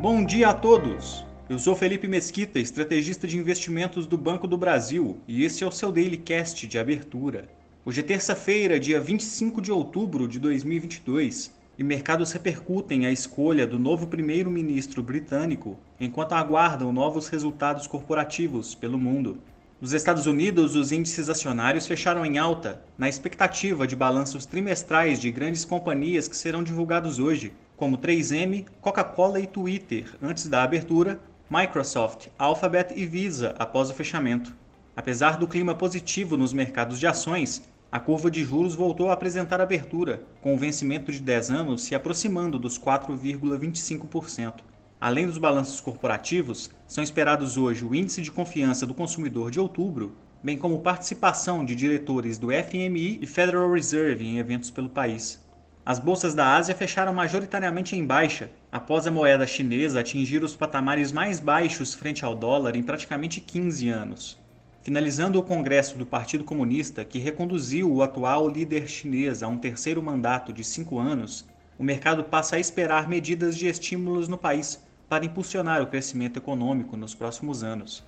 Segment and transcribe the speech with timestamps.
[0.00, 1.26] Bom dia a todos!
[1.46, 5.70] Eu sou Felipe Mesquita, estrategista de investimentos do Banco do Brasil, e este é o
[5.70, 7.50] seu Daily Cast de abertura.
[7.84, 13.78] Hoje é terça-feira, dia 25 de outubro de 2022, e mercados repercutem a escolha do
[13.78, 19.36] novo primeiro-ministro britânico enquanto aguardam novos resultados corporativos pelo mundo.
[19.82, 25.30] Nos Estados Unidos, os índices acionários fecharam em alta, na expectativa de balanços trimestrais de
[25.30, 32.26] grandes companhias que serão divulgados hoje, como 3M, Coca-Cola e Twitter antes da abertura, Microsoft,
[32.38, 34.54] Alphabet e Visa após o fechamento.
[34.94, 39.62] Apesar do clima positivo nos mercados de ações, a curva de juros voltou a apresentar
[39.62, 44.56] abertura, com o vencimento de 10 anos se aproximando dos 4,25%.
[45.00, 50.14] Além dos balanços corporativos, são esperados hoje o Índice de Confiança do Consumidor de outubro,
[50.44, 55.40] bem como participação de diretores do FMI e Federal Reserve em eventos pelo país.
[55.84, 61.10] As bolsas da Ásia fecharam majoritariamente em baixa, após a moeda chinesa atingir os patamares
[61.10, 64.38] mais baixos frente ao dólar em praticamente 15 anos.
[64.82, 70.02] Finalizando o congresso do Partido Comunista, que reconduziu o atual líder chinês a um terceiro
[70.02, 71.46] mandato de cinco anos,
[71.78, 76.94] o mercado passa a esperar medidas de estímulos no país para impulsionar o crescimento econômico
[76.94, 78.04] nos próximos anos.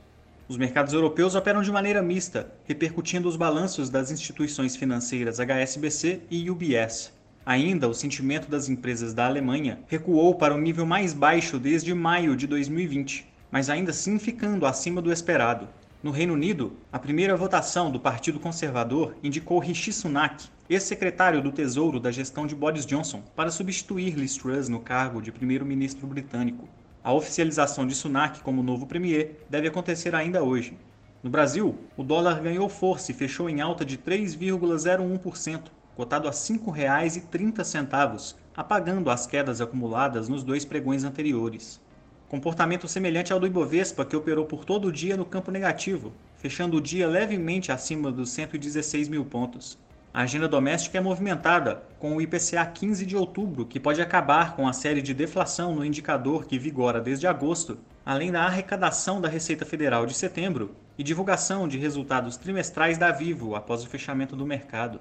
[0.46, 6.50] Os mercados europeus operam de maneira mista, repercutindo os balanços das instituições financeiras HSBC e
[6.50, 7.21] UBS.
[7.44, 12.36] Ainda, o sentimento das empresas da Alemanha recuou para o nível mais baixo desde maio
[12.36, 15.68] de 2020, mas ainda assim ficando acima do esperado.
[16.04, 21.98] No Reino Unido, a primeira votação do Partido Conservador indicou Rishi Sunak, ex-secretário do Tesouro
[21.98, 26.68] da gestão de Boris Johnson, para substituir Liz Truss no cargo de primeiro-ministro britânico.
[27.02, 30.78] A oficialização de Sunak como novo premier deve acontecer ainda hoje.
[31.24, 35.62] No Brasil, o dólar ganhou força e fechou em alta de 3,01%,
[35.96, 41.80] cotado a R$ 5,30, apagando as quedas acumuladas nos dois pregões anteriores.
[42.28, 46.78] Comportamento semelhante ao do Ibovespa, que operou por todo o dia no campo negativo, fechando
[46.78, 49.78] o dia levemente acima dos 116 mil pontos.
[50.14, 54.68] A agenda doméstica é movimentada, com o IPCA 15 de outubro, que pode acabar com
[54.68, 59.64] a série de deflação no indicador que vigora desde agosto, além da arrecadação da Receita
[59.64, 65.00] Federal de setembro e divulgação de resultados trimestrais da Vivo após o fechamento do mercado.